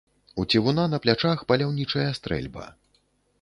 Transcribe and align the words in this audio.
У 0.35 0.45
цівуна 0.53 0.85
на 0.93 0.99
плячах 1.03 1.43
паляўнічая 1.51 2.07
стрэльба. 2.21 2.65